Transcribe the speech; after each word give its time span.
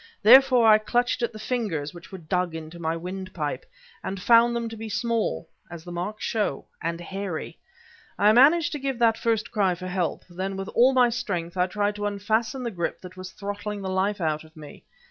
Therefore 0.23 0.65
I 0.67 0.79
clutched 0.79 1.21
at 1.21 1.31
the 1.31 1.37
fingers 1.37 1.93
which 1.93 2.11
were 2.11 2.17
dug 2.17 2.55
into 2.55 2.79
my 2.79 2.97
windpipe, 2.97 3.67
and 4.03 4.19
found 4.19 4.55
them 4.55 4.67
to 4.69 4.75
be 4.75 4.89
small 4.89 5.47
as 5.69 5.83
the 5.83 5.91
marks 5.91 6.25
show 6.25 6.65
and 6.81 6.99
hairy. 6.99 7.59
I 8.17 8.31
managed 8.31 8.71
to 8.71 8.79
give 8.79 8.97
that 8.97 9.15
first 9.15 9.51
cry 9.51 9.75
for 9.75 9.85
help, 9.85 10.23
then 10.27 10.57
with 10.57 10.69
all 10.69 10.93
my 10.93 11.09
strength 11.09 11.55
I 11.55 11.67
tried 11.67 11.93
to 11.97 12.07
unfasten 12.07 12.63
the 12.63 12.71
grip 12.71 12.99
that 13.01 13.15
was 13.15 13.31
throttling 13.31 13.83
the 13.83 13.89
life 13.89 14.19
out 14.19 14.43
of 14.43 14.57
me. 14.57 14.85